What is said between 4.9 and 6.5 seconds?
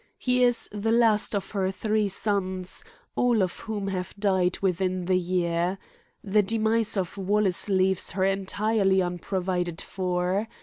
the year. The